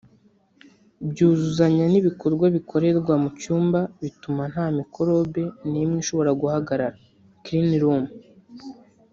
byuzuzanya 1.09 1.85
n’ibikorwa 1.91 2.45
bikorerwa 2.55 3.13
mu 3.23 3.29
cyumba 3.39 3.79
bituma 4.01 4.43
nta 4.53 4.65
mikorobe 4.77 5.43
nimwe 5.71 5.97
ishobora 6.03 6.31
kuhagaragara 6.39 6.95
(clean 7.43 7.69
room) 7.83 8.05